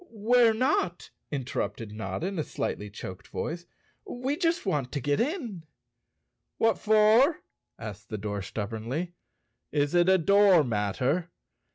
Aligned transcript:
"We're 0.09 0.55
not!" 0.55 1.11
interrupted 1.29 1.91
Notta, 1.91 2.25
in 2.25 2.39
a 2.39 2.43
slightly 2.43 2.89
choked 2.89 3.27
voice. 3.27 3.67
"We 4.03 4.35
just 4.35 4.65
want 4.65 4.91
to 4.93 4.99
get 4.99 5.19
in." 5.19 5.61
"What 6.57 6.79
for?" 6.79 7.41
asked 7.77 8.09
the 8.09 8.17
door 8.17 8.41
stubbornly. 8.41 9.13
"Is 9.71 9.93
it 9.93 10.09
a 10.09 10.17
door 10.17 10.63
matter? 10.63 11.29